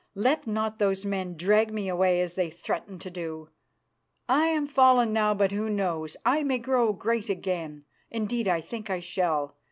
Let 0.15 0.47
not 0.47 0.79
those 0.79 1.05
men 1.05 1.37
drag 1.37 1.71
me 1.71 1.87
away 1.87 2.21
as 2.21 2.33
they 2.33 2.49
threaten 2.49 2.97
to 2.97 3.11
do. 3.11 3.49
I 4.27 4.47
am 4.47 4.65
fallen 4.65 5.13
now, 5.13 5.35
but 5.35 5.51
who 5.51 5.69
knows, 5.69 6.17
I 6.25 6.41
may 6.41 6.57
grow 6.57 6.91
great 6.91 7.29
again; 7.29 7.85
indeed, 8.09 8.47
I 8.47 8.61
think 8.61 8.89
I 8.89 8.99
shall. 8.99 9.57